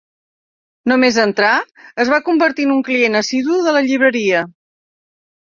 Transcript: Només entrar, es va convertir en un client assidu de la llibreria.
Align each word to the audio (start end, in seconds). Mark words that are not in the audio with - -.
Només 0.91 1.19
entrar, 1.23 1.51
es 2.05 2.09
va 2.13 2.19
convertir 2.31 2.67
en 2.69 2.73
un 2.77 2.81
client 2.89 3.19
assidu 3.21 3.61
de 3.69 3.75
la 3.79 3.85
llibreria. 3.91 4.43